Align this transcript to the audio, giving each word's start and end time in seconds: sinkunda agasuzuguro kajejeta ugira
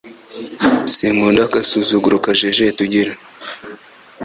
sinkunda 0.93 1.41
agasuzuguro 1.47 2.15
kajejeta 2.25 2.79
ugira 2.85 3.13